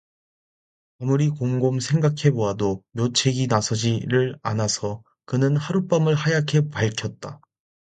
아무리 0.97 1.29
곰곰 1.29 1.79
생각해 1.79 2.31
보아도 2.33 2.83
묘책이 2.93 3.45
나서지를 3.45 4.35
않아서 4.41 5.03
그는 5.25 5.55
하룻밤을 5.55 6.15
하얗게 6.15 6.69
밝혔다. 6.69 7.39